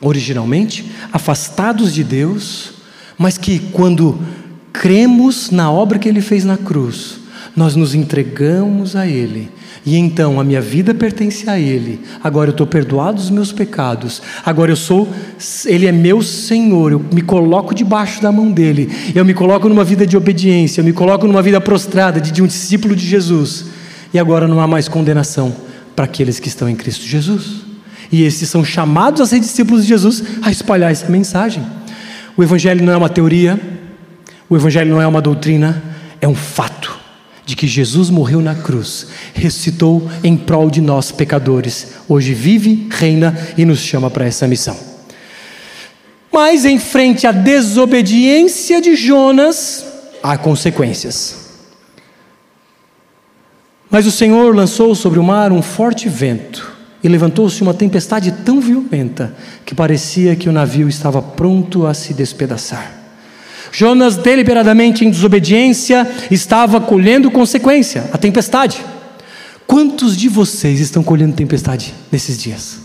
[0.00, 2.72] originalmente, afastados de Deus,
[3.16, 4.18] mas que quando
[4.72, 7.20] cremos na obra que Ele fez na cruz,
[7.54, 9.48] nós nos entregamos a Ele.
[9.86, 12.00] E então a minha vida pertence a Ele.
[12.22, 14.20] Agora eu estou perdoado dos meus pecados.
[14.44, 15.08] Agora eu sou,
[15.66, 16.92] Ele é meu Senhor.
[16.92, 18.90] Eu me coloco debaixo da mão dele.
[19.14, 20.80] Eu me coloco numa vida de obediência.
[20.80, 23.77] Eu me coloco numa vida prostrada de, de um discípulo de Jesus.
[24.12, 25.54] E agora não há mais condenação
[25.94, 27.68] para aqueles que estão em Cristo Jesus.
[28.10, 31.64] E esses são chamados a ser discípulos de Jesus a espalhar essa mensagem.
[32.36, 33.60] O Evangelho não é uma teoria,
[34.48, 35.82] o Evangelho não é uma doutrina,
[36.20, 36.98] é um fato
[37.44, 43.36] de que Jesus morreu na cruz, ressuscitou em prol de nós pecadores, hoje vive, reina
[43.56, 44.76] e nos chama para essa missão.
[46.30, 49.84] Mas em frente à desobediência de Jonas,
[50.22, 51.47] há consequências.
[53.90, 58.60] Mas o Senhor lançou sobre o mar um forte vento, e levantou-se uma tempestade tão
[58.60, 59.32] violenta
[59.64, 62.92] que parecia que o navio estava pronto a se despedaçar.
[63.70, 68.84] Jonas, deliberadamente em desobediência, estava colhendo consequência, a tempestade.
[69.66, 72.78] Quantos de vocês estão colhendo tempestade nesses dias?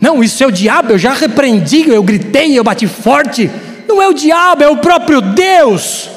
[0.00, 3.48] Não, isso é o diabo, eu já repreendi, eu gritei, eu bati forte.
[3.88, 6.10] Não é o diabo, é o próprio Deus.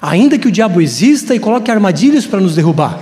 [0.00, 2.98] Ainda que o diabo exista e coloque armadilhas para nos derrubar,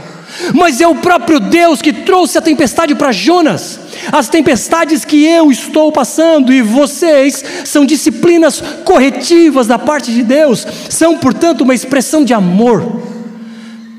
[0.54, 3.78] mas é o próprio Deus que trouxe a tempestade para Jonas.
[4.12, 10.66] As tempestades que eu estou passando e vocês são disciplinas corretivas da parte de Deus,
[10.88, 13.02] são, portanto, uma expressão de amor.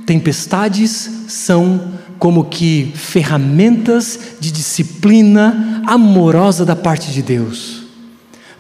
[0.06, 7.79] Tempestades são como que ferramentas de disciplina amorosa da parte de Deus.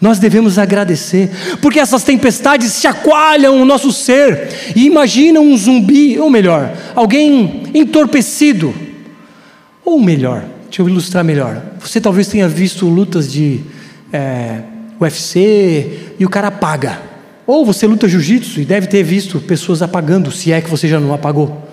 [0.01, 1.29] Nós devemos agradecer,
[1.61, 4.73] porque essas tempestades chacoalham o nosso ser.
[4.75, 8.73] E imagina um zumbi, ou melhor, alguém entorpecido.
[9.83, 11.61] Ou melhor, deixa eu ilustrar melhor.
[11.81, 13.59] Você talvez tenha visto lutas de
[14.13, 14.61] é,
[15.01, 17.01] UFC e o cara apaga.
[17.45, 20.99] Ou você luta jiu-jitsu e deve ter visto pessoas apagando, se é que você já
[20.99, 21.67] não apagou.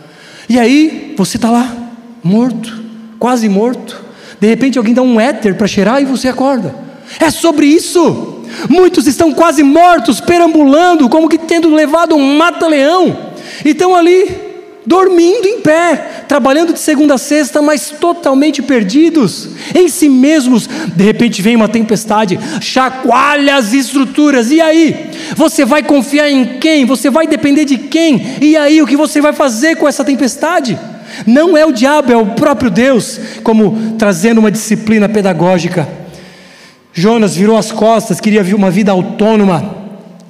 [0.48, 1.76] E aí, você está lá,
[2.24, 2.82] morto,
[3.20, 4.04] quase morto.
[4.40, 6.85] De repente alguém dá um éter para cheirar e você acorda.
[7.20, 8.42] É sobre isso.
[8.68, 13.16] Muitos estão quase mortos, perambulando, como que tendo levado um mata-leão,
[13.64, 14.30] e estão ali,
[14.84, 20.68] dormindo em pé, trabalhando de segunda a sexta, mas totalmente perdidos em si mesmos.
[20.94, 25.10] De repente vem uma tempestade, chacoalha as estruturas, e aí?
[25.34, 26.84] Você vai confiar em quem?
[26.84, 28.36] Você vai depender de quem?
[28.40, 30.78] E aí, o que você vai fazer com essa tempestade?
[31.26, 36.05] Não é o diabo, é o próprio Deus, como trazendo uma disciplina pedagógica
[36.98, 39.76] Jonas virou as costas, queria uma vida autônoma.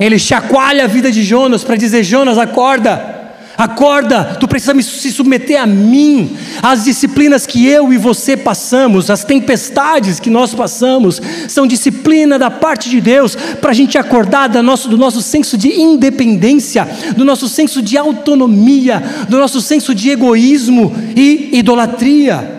[0.01, 3.15] Ele chacoalha a vida de Jonas para dizer: Jonas, acorda.
[3.57, 9.25] Acorda, tu precisa se submeter a mim, as disciplinas que eu e você passamos, as
[9.25, 14.63] tempestades que nós passamos, são disciplina da parte de Deus para a gente acordar do
[14.63, 20.11] nosso, do nosso senso de independência, do nosso senso de autonomia, do nosso senso de
[20.11, 22.56] egoísmo e idolatria.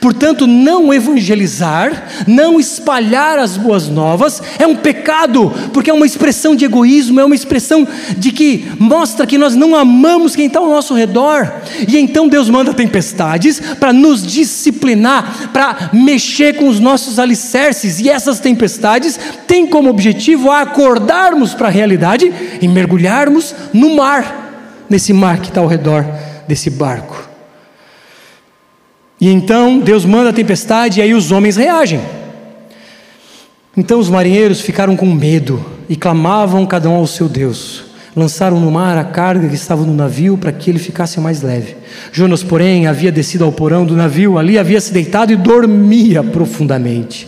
[0.00, 6.54] Portanto, não evangelizar, não espalhar as boas novas é um pecado, porque é uma expressão
[6.54, 10.68] de egoísmo, é uma expressão de que mostra que nós não amamos quem está ao
[10.68, 11.52] nosso redor.
[11.88, 18.08] E então Deus manda tempestades para nos disciplinar, para mexer com os nossos alicerces, e
[18.08, 25.40] essas tempestades têm como objetivo acordarmos para a realidade e mergulharmos no mar, nesse mar
[25.40, 26.04] que está ao redor
[26.46, 27.23] desse barco.
[29.24, 31.98] E então Deus manda a tempestade e aí os homens reagem.
[33.74, 37.84] Então os marinheiros ficaram com medo e clamavam cada um ao seu Deus.
[38.14, 41.74] Lançaram no mar a carga que estava no navio para que ele ficasse mais leve.
[42.12, 47.26] Jonas, porém, havia descido ao porão do navio, ali havia se deitado e dormia profundamente.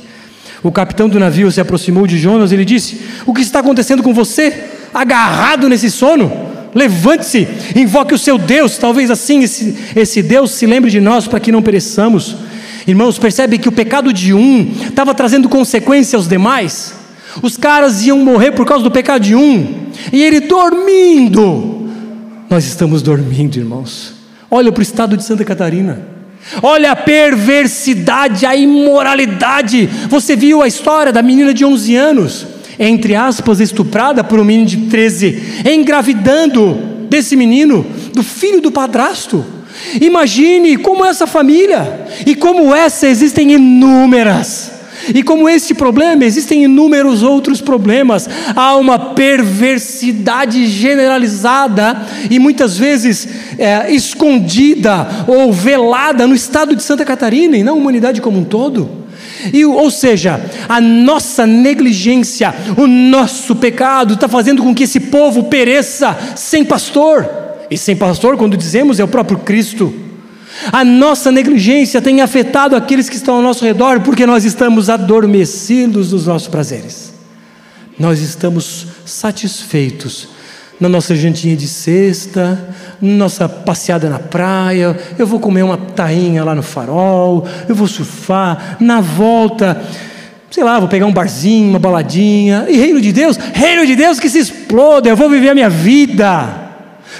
[0.62, 4.02] O capitão do navio se aproximou de Jonas e lhe disse: O que está acontecendo
[4.02, 4.64] com você?
[4.92, 6.55] Agarrado nesse sono?
[6.76, 11.40] Levante-se, invoque o seu Deus, talvez assim esse, esse Deus se lembre de nós para
[11.40, 12.36] que não pereçamos.
[12.86, 16.94] Irmãos, percebe que o pecado de um estava trazendo consequência aos demais.
[17.42, 21.88] Os caras iam morrer por causa do pecado de um, e ele dormindo.
[22.48, 24.12] Nós estamos dormindo, irmãos.
[24.50, 26.06] Olha para o estado de Santa Catarina.
[26.62, 29.86] Olha a perversidade, a imoralidade.
[30.08, 32.46] Você viu a história da menina de 11 anos,
[32.78, 36.74] entre aspas, estuprada por um menino de 13, engravidando
[37.08, 39.44] desse menino, do filho do padrasto.
[40.00, 44.72] Imagine como essa família, e como essa existem inúmeras.
[45.14, 48.28] E como este problema, existem inúmeros outros problemas.
[48.56, 57.04] Há uma perversidade generalizada e muitas vezes é, escondida ou velada no estado de Santa
[57.04, 59.05] Catarina e na humanidade como um todo.
[59.52, 65.44] E, ou seja, a nossa negligência, o nosso pecado está fazendo com que esse povo
[65.44, 67.28] pereça sem pastor.
[67.70, 69.92] E sem pastor, quando dizemos, é o próprio Cristo.
[70.72, 76.10] A nossa negligência tem afetado aqueles que estão ao nosso redor porque nós estamos adormecidos
[76.10, 77.12] dos nossos prazeres.
[77.98, 80.28] Nós estamos satisfeitos
[80.78, 86.54] na nossa jantinha de sexta, nossa passeada na praia, eu vou comer uma tainha lá
[86.54, 89.82] no farol, eu vou surfar, na volta,
[90.50, 94.18] sei lá, vou pegar um barzinho, uma baladinha, e reino de Deus, reino de Deus
[94.18, 96.64] que se exploda, eu vou viver a minha vida.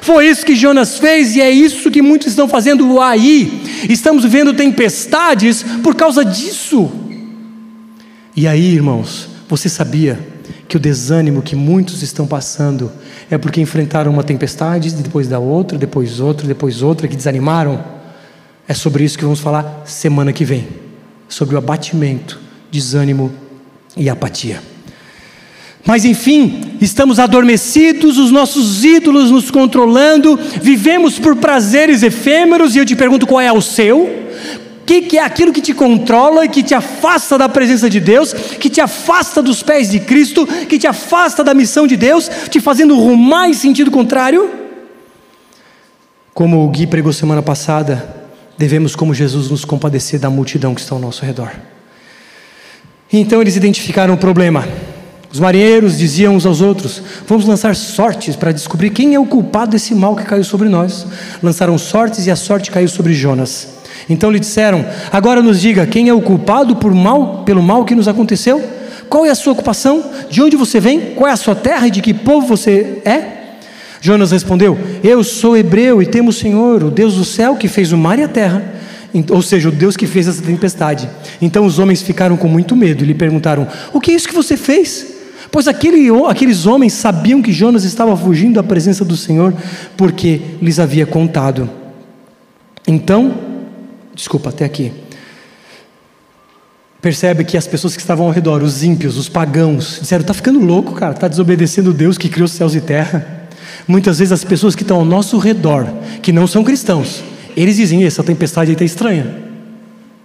[0.01, 3.63] Foi isso que Jonas fez e é isso que muitos estão fazendo aí.
[3.89, 6.91] Estamos vivendo tempestades por causa disso.
[8.35, 10.19] E aí, irmãos, você sabia
[10.69, 12.91] que o desânimo que muitos estão passando
[13.31, 17.83] é porque enfrentaram uma tempestade, depois da outra, depois outra, depois outra, que desanimaram?
[18.67, 20.67] É sobre isso que vamos falar semana que vem
[21.29, 23.33] sobre o abatimento, desânimo
[23.97, 24.63] e apatia.
[25.85, 32.85] Mas enfim, estamos adormecidos, os nossos ídolos nos controlando, vivemos por prazeres efêmeros, e eu
[32.85, 34.26] te pergunto qual é o seu?
[34.87, 38.33] Que, que é aquilo que te controla e que te afasta da presença de Deus,
[38.33, 42.61] que te afasta dos pés de Cristo, que te afasta da missão de Deus, te
[42.61, 44.49] fazendo rumar em sentido contrário?
[46.33, 48.09] Como o Gui pregou semana passada,
[48.57, 51.51] devemos, como Jesus, nos compadecer da multidão que está ao nosso redor.
[53.13, 54.65] Então eles identificaram o problema
[55.37, 59.73] os marinheiros diziam uns aos outros: Vamos lançar sortes para descobrir quem é o culpado
[59.73, 61.07] desse mal que caiu sobre nós.
[61.43, 63.76] Lançaram sortes e a sorte caiu sobre Jonas.
[64.09, 67.95] Então lhe disseram: Agora nos diga quem é o culpado por mal, pelo mal que
[67.95, 68.63] nos aconteceu?
[69.09, 70.05] Qual é a sua ocupação?
[70.29, 71.13] De onde você vem?
[71.15, 73.23] Qual é a sua terra e de que povo você é?
[74.01, 77.93] Jonas respondeu: Eu sou hebreu e temo o Senhor, o Deus do céu que fez
[77.93, 78.77] o mar e a terra
[79.31, 81.09] ou seja, o Deus que fez essa tempestade.
[81.41, 84.35] Então os homens ficaram com muito medo e lhe perguntaram: O que é isso que
[84.35, 85.15] você fez?
[85.51, 89.55] Pois aquele, aqueles homens sabiam que Jonas estava fugindo da presença do Senhor,
[89.97, 91.71] porque lhes havia contado.
[92.87, 93.33] Então,
[94.17, 94.93] desculpa, até aqui.
[97.01, 100.59] Percebe que as pessoas que estavam ao redor, os ímpios, os pagãos, disseram: está ficando
[100.59, 103.45] louco, cara, está desobedecendo Deus que criou céus e terra.
[103.87, 105.87] Muitas vezes as pessoas que estão ao nosso redor,
[106.23, 107.23] que não são cristãos,
[107.57, 109.45] eles dizem: essa tempestade está estranha.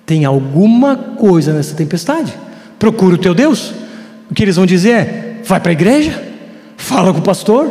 [0.06, 2.34] Tem alguma coisa nessa tempestade.
[2.80, 3.74] Procura o teu Deus.
[4.30, 6.24] O que eles vão dizer é: vai para a igreja,
[6.78, 7.70] fala com o pastor.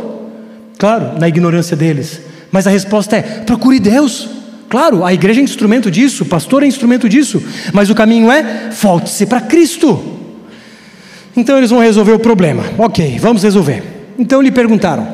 [0.78, 2.20] Claro, na ignorância deles.
[2.52, 4.39] Mas a resposta é: procure Deus.
[4.70, 8.70] Claro, a igreja é instrumento disso, o pastor é instrumento disso, mas o caminho é
[8.70, 10.02] volte-se para Cristo.
[11.36, 12.64] Então eles vão resolver o problema.
[12.78, 13.82] Ok, vamos resolver.
[14.18, 15.06] Então lhe perguntaram: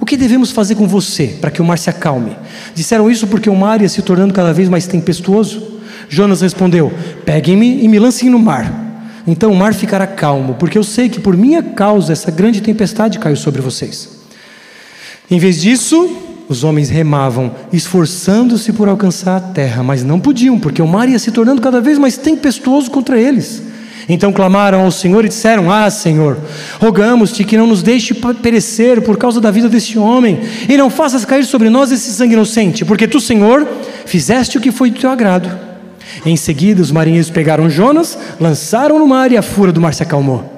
[0.00, 2.36] o que devemos fazer com você para que o mar se acalme?
[2.72, 5.80] Disseram isso porque o mar ia se tornando cada vez mais tempestuoso.
[6.08, 6.92] Jonas respondeu:
[7.24, 8.86] Peguem-me e me lancem no mar
[9.28, 13.18] então o mar ficará calmo, porque eu sei que por minha causa essa grande tempestade
[13.18, 14.08] caiu sobre vocês.
[15.30, 16.10] Em vez disso,
[16.48, 21.18] os homens remavam, esforçando-se por alcançar a terra, mas não podiam, porque o mar ia
[21.18, 23.62] se tornando cada vez mais tempestuoso contra eles.
[24.08, 26.38] Então clamaram ao Senhor e disseram: Ah, Senhor,
[26.80, 31.26] rogamos-te que não nos deixe perecer por causa da vida deste homem, e não faças
[31.26, 33.68] cair sobre nós esse sangue inocente, porque tu, Senhor,
[34.06, 35.50] fizeste o que foi do teu agrado.
[36.24, 40.02] Em seguida, os marinheiros pegaram Jonas, lançaram no mar e a fúria do mar se
[40.02, 40.54] acalmou.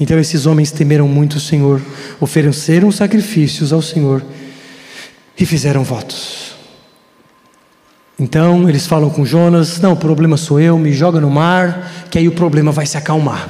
[0.00, 1.80] Então esses homens temeram muito o Senhor,
[2.18, 4.22] ofereceram sacrifícios ao Senhor
[5.40, 6.54] e fizeram votos.
[8.18, 12.18] Então eles falam com Jonas: Não, o problema sou eu, me joga no mar, que
[12.18, 13.48] aí o problema vai se acalmar.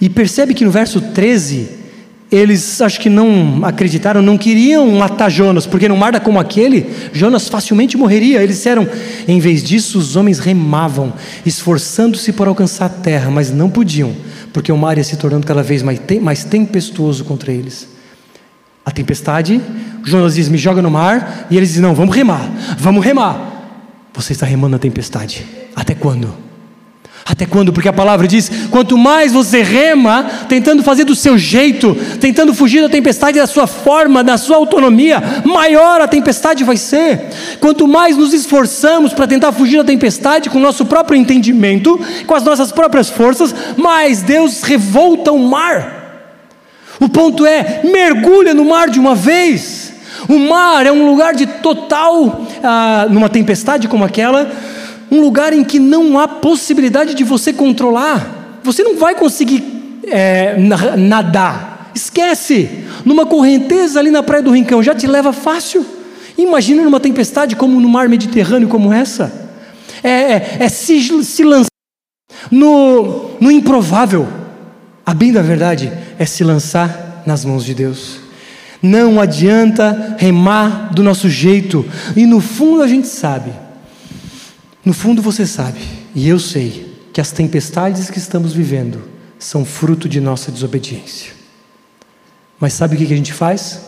[0.00, 1.84] E percebe que no verso 13
[2.32, 7.48] eles acho que não acreditaram, não queriam matar Jonas, porque num mar como aquele, Jonas
[7.48, 8.42] facilmente morreria.
[8.42, 8.88] Eles disseram:
[9.28, 11.12] em vez disso, os homens remavam,
[11.44, 14.14] esforçando-se por alcançar a terra, mas não podiam,
[14.54, 17.94] porque o mar ia se tornando cada vez mais, mais tempestuoso contra eles.
[18.84, 19.60] A tempestade,
[20.06, 22.48] Jonas diz: me joga no mar, e eles dizem: não, vamos remar,
[22.78, 23.54] vamos remar.
[24.14, 25.44] Você está remando na tempestade,
[25.74, 26.32] até quando?
[27.28, 27.72] Até quando?
[27.72, 32.80] Porque a palavra diz: quanto mais você rema, tentando fazer do seu jeito, tentando fugir
[32.82, 37.28] da tempestade da sua forma, da sua autonomia, maior a tempestade vai ser.
[37.58, 42.34] Quanto mais nos esforçamos para tentar fugir da tempestade com o nosso próprio entendimento, com
[42.34, 45.96] as nossas próprias forças, mais Deus revolta o mar.
[47.00, 49.85] O ponto é: mergulha no mar de uma vez.
[50.28, 54.50] O mar é um lugar de total, ah, numa tempestade como aquela,
[55.10, 58.60] um lugar em que não há possibilidade de você controlar.
[58.62, 59.62] Você não vai conseguir
[60.06, 60.56] é,
[60.96, 61.92] nadar.
[61.94, 62.84] Esquece.
[63.04, 65.86] Numa correnteza ali na praia do Rincão já te leva fácil.
[66.36, 69.32] Imagina numa tempestade como no mar Mediterrâneo como essa.
[70.02, 71.70] É, é, é se, se lançar
[72.50, 74.26] no, no improvável.
[75.04, 78.25] A bem da verdade é se lançar nas mãos de Deus.
[78.82, 81.84] Não adianta remar do nosso jeito.
[82.14, 83.52] E no fundo a gente sabe
[84.86, 85.80] no fundo você sabe,
[86.14, 89.02] e eu sei, que as tempestades que estamos vivendo
[89.36, 91.32] são fruto de nossa desobediência.
[92.60, 93.80] Mas sabe o que a gente faz?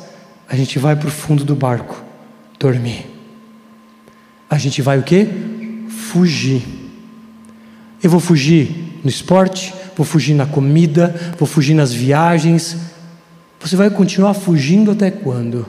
[0.48, 2.02] A gente vai para o fundo do barco
[2.58, 3.06] dormir.
[4.50, 5.28] A gente vai o quê?
[5.88, 6.66] Fugir.
[8.02, 12.76] Eu vou fugir no esporte, vou fugir na comida, vou fugir nas viagens.
[13.60, 15.66] Você vai continuar fugindo até quando?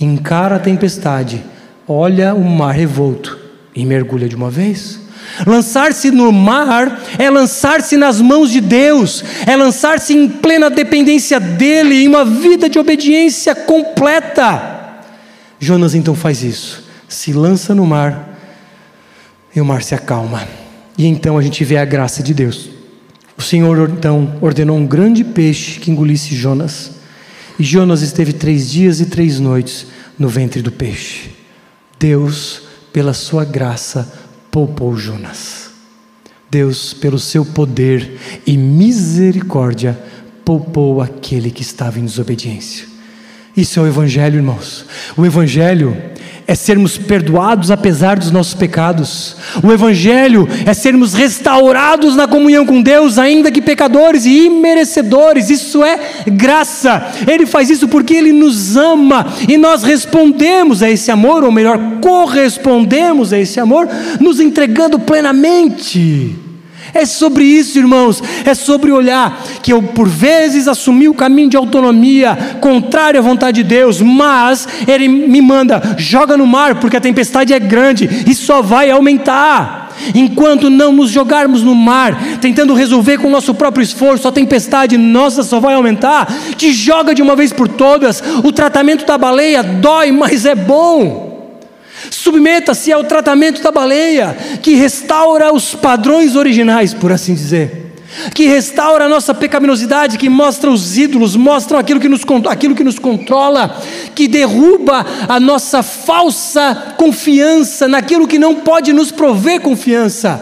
[0.00, 1.44] Encara a tempestade,
[1.86, 3.38] olha o mar revolto
[3.74, 5.00] e mergulha de uma vez.
[5.46, 12.04] Lançar-se no mar é lançar-se nas mãos de Deus, é lançar-se em plena dependência dEle,
[12.04, 14.76] em uma vida de obediência completa.
[15.60, 18.38] Jonas então faz isso, se lança no mar
[19.54, 20.46] e o mar se acalma.
[20.96, 22.77] E então a gente vê a graça de Deus.
[23.38, 26.90] O Senhor então ordenou um grande peixe que engolisse Jonas.
[27.58, 29.86] E Jonas esteve três dias e três noites
[30.18, 31.30] no ventre do peixe.
[31.98, 34.12] Deus pela sua graça,
[34.50, 35.70] poupou Jonas.
[36.50, 39.98] Deus, pelo seu poder e misericórdia,
[40.44, 42.86] poupou aquele que estava em desobediência.
[43.56, 44.86] Isso é o Evangelho, irmãos.
[45.16, 45.96] O Evangelho
[46.48, 49.36] é sermos perdoados apesar dos nossos pecados.
[49.62, 55.50] O Evangelho é sermos restaurados na comunhão com Deus, ainda que pecadores e imerecedores.
[55.50, 57.06] Isso é graça.
[57.26, 61.78] Ele faz isso porque Ele nos ama e nós respondemos a esse amor, ou melhor,
[62.00, 63.86] correspondemos a esse amor,
[64.18, 66.47] nos entregando plenamente.
[66.92, 68.22] É sobre isso, irmãos.
[68.44, 73.62] É sobre olhar que eu, por vezes, assumi o caminho de autonomia contrário à vontade
[73.62, 78.34] de Deus, mas Ele me manda, joga no mar, porque a tempestade é grande e
[78.34, 79.88] só vai aumentar.
[80.14, 84.96] Enquanto não nos jogarmos no mar, tentando resolver com o nosso próprio esforço, a tempestade
[84.96, 86.32] nossa só vai aumentar.
[86.56, 88.22] Te joga de uma vez por todas.
[88.44, 91.37] O tratamento da baleia dói, mas é bom.
[92.10, 97.86] Submeta-se ao tratamento da baleia, que restaura os padrões originais, por assim dizer.
[98.34, 102.82] Que restaura a nossa pecaminosidade, que mostra os ídolos, mostra aquilo que nos, aquilo que
[102.82, 103.80] nos controla,
[104.14, 110.40] que derruba a nossa falsa confiança naquilo que não pode nos prover confiança.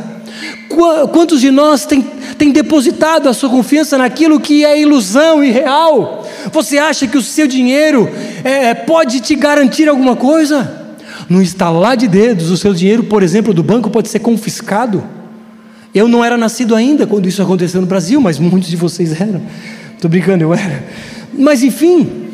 [1.12, 2.02] Quantos de nós têm,
[2.38, 6.26] têm depositado a sua confiança naquilo que é ilusão e real?
[6.52, 8.08] Você acha que o seu dinheiro
[8.44, 10.85] é, pode te garantir alguma coisa?
[11.28, 15.02] No instalar de dedos, o seu dinheiro, por exemplo, do banco pode ser confiscado.
[15.94, 19.42] Eu não era nascido ainda quando isso aconteceu no Brasil, mas muitos de vocês eram.
[19.94, 20.84] Estou brincando, eu era.
[21.32, 22.26] Mas enfim,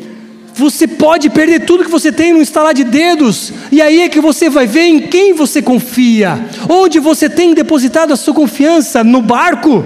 [0.53, 4.21] você pode perder tudo que você tem no instalar de dedos, e aí é que
[4.21, 9.21] você vai ver em quem você confia, onde você tem depositado a sua confiança no
[9.21, 9.83] barco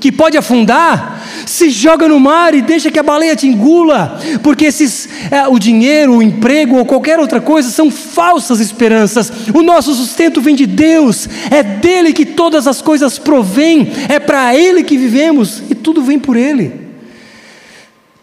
[0.00, 1.15] que pode afundar,
[1.46, 5.58] se joga no mar e deixa que a baleia te engula, porque esses, é, o
[5.58, 9.32] dinheiro, o emprego ou qualquer outra coisa são falsas esperanças.
[9.54, 14.54] O nosso sustento vem de Deus, é dele que todas as coisas provêm, é para
[14.54, 16.86] ele que vivemos e tudo vem por ele.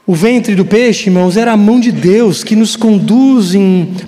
[0.05, 3.53] O ventre do peixe, irmãos, era a mão de Deus que nos conduz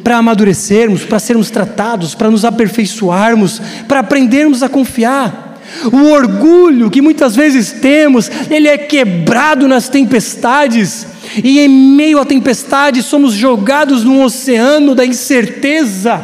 [0.03, 5.44] para amadurecermos, para sermos tratados, para nos aperfeiçoarmos, para aprendermos a confiar.
[5.91, 11.07] O orgulho que muitas vezes temos, ele é quebrado nas tempestades,
[11.43, 16.23] e em meio à tempestade somos jogados num oceano da incerteza,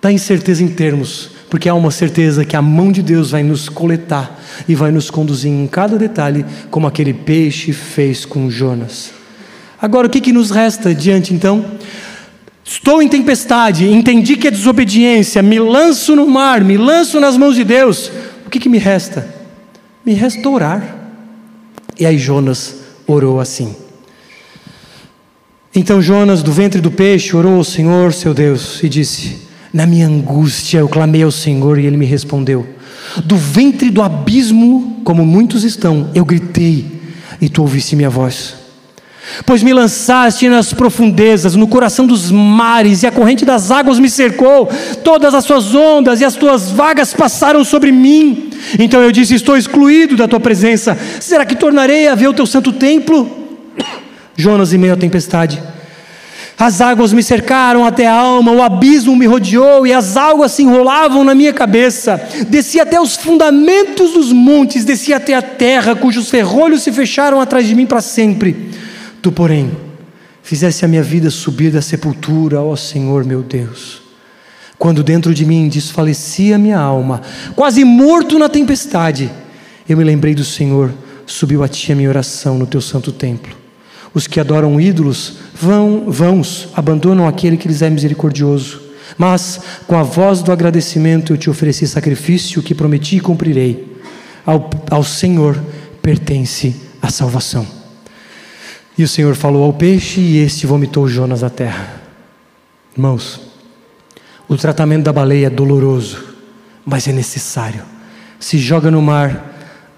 [0.00, 3.68] da incerteza em termos, porque há uma certeza que a mão de Deus vai nos
[3.68, 9.12] coletar e vai nos conduzir em cada detalhe, como aquele peixe fez com Jonas.
[9.80, 11.64] Agora, o que, que nos resta diante então?
[12.64, 17.56] Estou em tempestade, entendi que é desobediência, me lanço no mar, me lanço nas mãos
[17.56, 18.10] de Deus.
[18.46, 19.28] O que, que me resta?
[20.04, 20.96] Me resta orar.
[22.00, 23.76] E aí Jonas orou assim.
[25.74, 30.06] Então Jonas, do ventre do peixe, orou ao Senhor, seu Deus, e disse: Na minha
[30.06, 32.66] angústia eu clamei ao Senhor e ele me respondeu.
[33.24, 36.86] Do ventre do abismo, como muitos estão, eu gritei
[37.40, 38.63] e tu ouviste minha voz.
[39.46, 44.08] Pois me lançaste nas profundezas, no coração dos mares, e a corrente das águas me
[44.08, 44.68] cercou,
[45.02, 48.50] todas as suas ondas e as tuas vagas passaram sobre mim.
[48.78, 50.96] Então eu disse: Estou excluído da tua presença.
[51.20, 53.28] Será que tornarei a ver o teu santo templo?
[54.36, 55.62] Jonas, em meio à tempestade.
[56.56, 60.62] As águas me cercaram até a alma, o abismo me rodeou e as águas se
[60.62, 62.20] enrolavam na minha cabeça.
[62.48, 67.66] Desci até os fundamentos dos montes, desci até a terra, cujos ferrolhos se fecharam atrás
[67.66, 68.70] de mim para sempre.
[69.24, 69.70] Tu, porém,
[70.42, 74.02] fizesse a minha vida subir da sepultura, ó Senhor meu Deus.
[74.78, 77.22] Quando dentro de mim desfalecia minha alma,
[77.56, 79.30] quase morto na tempestade,
[79.88, 80.92] eu me lembrei do Senhor,
[81.24, 83.56] subiu a ti a minha oração no teu santo templo.
[84.12, 88.82] Os que adoram ídolos vão, vãos abandonam aquele que lhes é misericordioso.
[89.16, 93.90] Mas com a voz do agradecimento eu te ofereci sacrifício que prometi e cumprirei.
[94.44, 95.58] Ao, ao Senhor
[96.02, 97.83] pertence a salvação.
[98.96, 102.00] E o Senhor falou ao peixe, e este vomitou Jonas à terra.
[102.96, 103.40] Irmãos,
[104.48, 106.24] o tratamento da baleia é doloroso,
[106.84, 107.82] mas é necessário.
[108.38, 109.54] Se joga no mar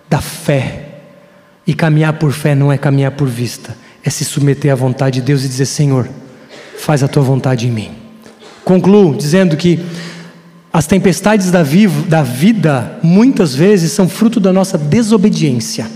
[0.09, 0.83] da fé.
[1.67, 5.27] E caminhar por fé não é caminhar por vista, é se submeter à vontade de
[5.27, 6.09] Deus e dizer: Senhor,
[6.79, 7.91] faz a tua vontade em mim.
[8.65, 9.81] Concluo dizendo que
[10.73, 11.65] as tempestades da,
[12.07, 15.91] da vida muitas vezes são fruto da nossa desobediência.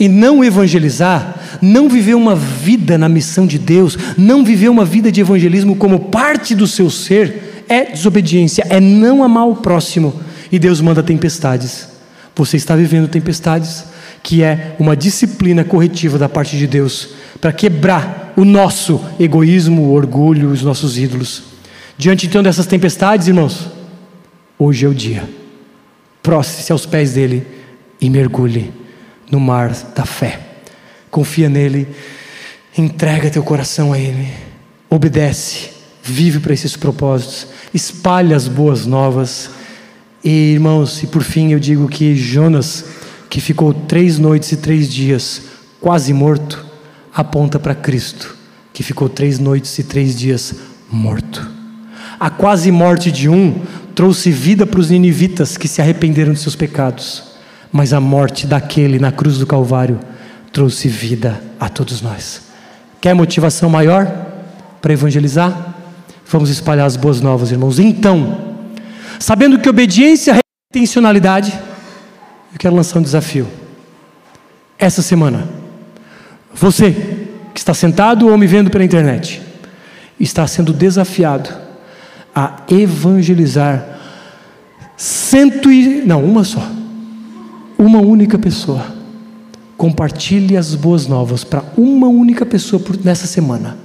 [0.00, 5.12] E não evangelizar, não viver uma vida na missão de Deus, não viver uma vida
[5.12, 10.18] de evangelismo como parte do seu ser, é desobediência, é não amar o próximo.
[10.50, 11.86] E Deus manda tempestades.
[12.34, 13.84] Você está vivendo tempestades,
[14.22, 19.92] que é uma disciplina corretiva da parte de Deus para quebrar o nosso egoísmo, o
[19.92, 21.42] orgulho, os nossos ídolos.
[21.98, 23.68] Diante então dessas tempestades, irmãos,
[24.58, 25.28] hoje é o dia.
[26.22, 27.46] Proste-se aos pés dele
[28.00, 28.80] e mergulhe
[29.30, 30.40] no mar da fé.
[31.10, 31.88] Confia nele,
[32.76, 34.28] entrega teu coração a ele,
[34.88, 35.70] obedece,
[36.02, 39.50] vive para esses propósitos, espalha as boas novas.
[40.22, 42.84] E irmãos, e por fim eu digo que Jonas
[43.30, 45.42] que ficou três noites e três dias
[45.80, 46.66] quase morto,
[47.14, 48.36] aponta para Cristo,
[48.72, 50.56] que ficou três noites e três dias
[50.90, 51.48] morto.
[52.18, 53.62] A quase morte de um
[53.94, 57.22] trouxe vida para os ninivitas que se arrependeram de seus pecados,
[57.72, 60.00] mas a morte daquele na cruz do Calvário
[60.52, 62.42] trouxe vida a todos nós.
[63.00, 64.06] Quer motivação maior
[64.82, 65.74] para evangelizar?
[66.26, 67.78] Vamos espalhar as boas novas, irmãos.
[67.78, 68.56] Então,
[69.18, 70.40] sabendo que obediência é
[70.74, 71.52] intencionalidade,
[72.52, 73.48] eu quero lançar um desafio.
[74.78, 75.48] Essa semana,
[76.52, 76.92] você
[77.52, 79.42] que está sentado ou me vendo pela internet,
[80.18, 81.50] está sendo desafiado
[82.34, 83.84] a evangelizar
[84.96, 86.64] cento e não uma só,
[87.80, 88.86] uma única pessoa.
[89.76, 93.78] Compartilhe as boas novas para uma única pessoa por, nessa semana.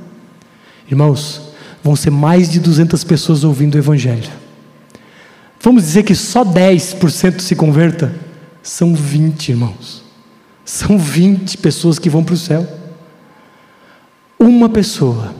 [0.90, 1.42] Irmãos,
[1.84, 4.30] vão ser mais de 200 pessoas ouvindo o Evangelho.
[5.62, 8.14] Vamos dizer que só 10% se converta?
[8.62, 10.04] São 20, irmãos.
[10.66, 12.68] São 20 pessoas que vão para o céu.
[14.38, 15.34] Uma pessoa.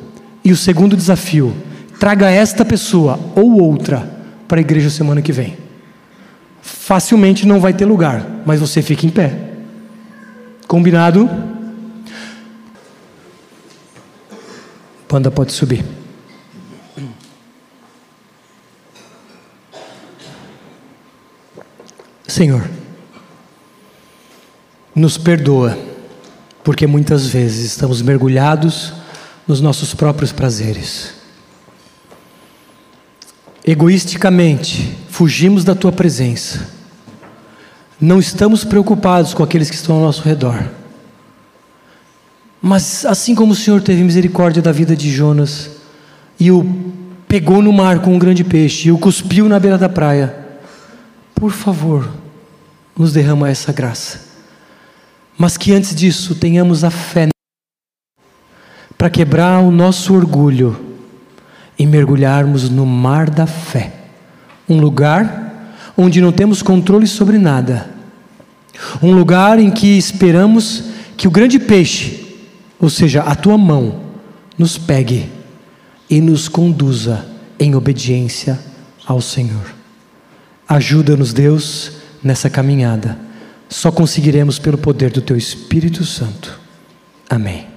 [0.44, 1.54] E o segundo desafio:
[2.00, 4.10] traga esta pessoa ou outra
[4.48, 5.65] para a igreja semana que vem.
[6.86, 9.36] Facilmente não vai ter lugar, mas você fica em pé.
[10.68, 11.28] Combinado?
[15.08, 15.84] Panda pode subir.
[22.28, 22.70] Senhor
[24.94, 25.76] nos perdoa,
[26.64, 28.94] porque muitas vezes estamos mergulhados
[29.48, 31.16] nos nossos próprios prazeres.
[33.66, 36.75] Egoisticamente, fugimos da tua presença.
[38.00, 40.70] Não estamos preocupados com aqueles que estão ao nosso redor.
[42.62, 45.72] Mas assim como o Senhor teve misericórdia da vida de Jonas
[46.40, 46.66] e o
[47.28, 50.36] pegou no mar com um grande peixe e o cuspiu na beira da praia,
[51.34, 52.10] por favor,
[52.98, 54.26] nos derrama essa graça
[55.38, 57.30] mas que antes disso tenhamos a fé
[58.98, 60.80] para quebrar o nosso orgulho
[61.78, 63.92] e mergulharmos no mar da fé
[64.68, 65.45] um lugar
[65.98, 67.90] onde não temos controle sobre nada,
[69.02, 70.86] um lugar em que esperamos
[71.16, 72.38] que o grande peixe,
[72.80, 74.02] ou seja, a tua mão,
[74.58, 75.30] nos pegue
[76.10, 77.26] e nos conduza
[77.60, 78.60] em obediência
[79.06, 79.74] ao Senhor.
[80.68, 81.92] Ajuda-nos, Deus,
[82.24, 83.26] nessa caminhada
[83.70, 86.60] só conseguiremos pelo poder do Teu Espírito Santo.
[87.30, 87.75] Amém.